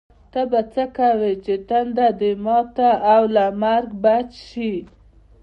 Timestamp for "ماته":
2.45-2.89